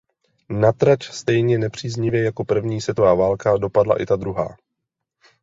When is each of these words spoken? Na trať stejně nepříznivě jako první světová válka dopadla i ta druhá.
Na 0.49 0.71
trať 0.71 1.03
stejně 1.03 1.57
nepříznivě 1.57 2.23
jako 2.23 2.45
první 2.45 2.81
světová 2.81 3.13
válka 3.13 3.57
dopadla 3.57 4.01
i 4.01 4.05
ta 4.05 4.15
druhá. 4.15 4.55